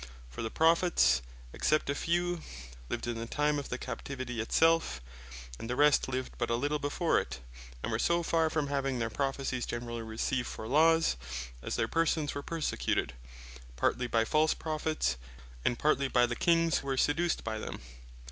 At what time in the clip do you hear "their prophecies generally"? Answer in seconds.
8.97-10.01